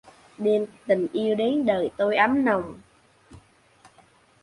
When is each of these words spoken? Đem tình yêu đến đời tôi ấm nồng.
Đem 0.37 0.65
tình 0.87 1.07
yêu 1.13 1.35
đến 1.35 1.65
đời 1.65 1.91
tôi 1.97 2.15
ấm 2.17 2.45
nồng. 2.45 2.79